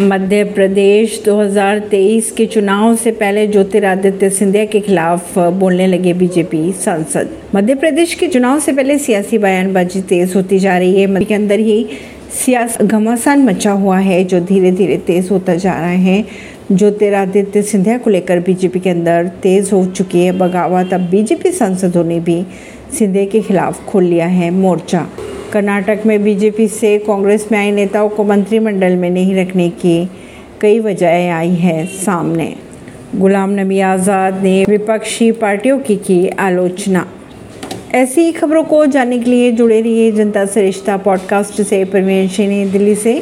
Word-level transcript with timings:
मध्य 0.00 0.44
प्रदेश 0.44 1.22
2023 1.24 2.30
के 2.30 2.46
चुनाव 2.46 2.96
से 2.96 3.10
पहले 3.10 3.46
ज्योतिरादित्य 3.46 4.30
सिंधिया 4.30 4.64
के 4.64 4.80
खिलाफ 4.80 5.38
बोलने 5.38 5.86
लगे 5.86 6.14
बीजेपी 6.14 6.72
सांसद। 6.72 7.30
मध्य 7.54 7.74
प्रदेश 7.74 8.14
के 8.14 8.28
चुनाव 8.28 8.60
से 8.60 8.72
पहले 8.72 8.98
सियासी 8.98 9.38
बयानबाजी 9.38 10.00
तेज 10.00 10.36
होती 10.36 10.58
जा 10.58 10.78
रही 10.78 11.00
है। 11.00 11.24
के 11.24 11.34
अंदर 11.34 11.58
ही 11.58 11.86
सियासी 12.32 12.86
घमासान 12.86 13.44
मचा 13.44 13.72
हुआ 13.72 13.98
है, 13.98 14.24
जो 14.24 14.40
धीरे 14.40 14.72
धीरे 14.72 14.96
तेज 14.96 15.30
होता 15.30 15.54
जा 15.54 15.72
रहा 15.72 15.88
है। 15.88 16.24
ज्योतिरादित्य 16.72 17.62
सिंधिया 17.62 17.98
को 17.98 18.10
लेकर 18.10 18.40
बीजेपी 18.40 18.80
के 18.80 18.90
अंदर 18.90 19.30
तेज 19.42 19.72
हो 19.72 19.86
चुकी 19.86 20.24
है 20.24 20.32
बगावत। 20.32 20.94
अब 20.94 21.00
बीजेपी 21.00 21.50
सांसदों 21.50 22.04
ने 22.04 22.20
भी 22.20 22.44
सिंधिया 22.98 23.24
के 23.24 23.40
खिलाफ 23.40 23.84
खोल 23.84 24.04
लिया 24.04 24.26
है 24.26 24.50
मोर्चा। 24.50 25.08
कर्नाटक 25.52 26.02
में 26.06 26.22
बीजेपी 26.24 26.68
से 26.68 26.98
कांग्रेस 26.98 27.48
में 27.52 27.58
आए 27.58 27.70
नेताओं 27.70 28.08
को 28.08 28.24
मंत्रिमंडल 28.24 28.96
में 28.96 29.10
नहीं 29.10 29.34
रखने 29.34 29.68
की 29.70 30.10
कई 30.60 30.78
वजहें 30.80 31.30
आई 31.30 31.54
हैं 31.54 31.86
सामने। 31.86 32.54
गुलाम 33.16 33.60
नबी 33.60 33.80
आज़ाद 33.80 34.42
ने 34.42 34.64
विपक्षी 34.68 35.30
पार्टियों 35.32 35.78
की 35.78 35.96
की 35.96 36.28
आलोचना। 36.28 37.06
ऐसी 37.94 38.32
खबरों 38.32 38.64
को 38.64 38.86
जानने 38.86 39.18
के 39.18 39.30
लिए 39.30 39.52
जुड़े 39.52 39.80
रहिए 39.80 40.12
जनता 40.12 40.44
सरिश्ता 40.44 40.60
रिश्ता 40.60 40.96
पॉडकास्ट 40.96 41.62
से। 41.62 41.84
परवीन 41.84 42.70
दिल्ली 42.72 42.94
से। 42.94 43.14